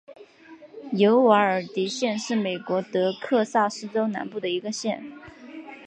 [0.93, 5.05] 尤瓦尔迪县是美国德克萨斯州南部的一个县。